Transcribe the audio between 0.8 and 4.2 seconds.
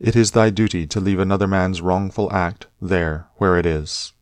to leave another man's wrongful act there where it is.